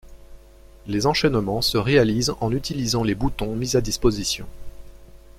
[0.87, 4.47] Les enchaînements se réalisent en utilisant les boutons mis à disposition.